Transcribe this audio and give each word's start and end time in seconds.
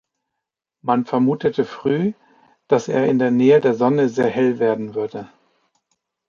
Man 0.81 1.05
vermutete 1.05 1.63
früh, 1.63 2.13
dass 2.67 2.87
er 2.87 3.05
in 3.07 3.19
der 3.19 3.29
Nähe 3.29 3.61
der 3.61 3.75
Sonne 3.75 4.09
sehr 4.09 4.29
hell 4.29 4.57
werden 4.57 4.95
würde. 4.95 5.29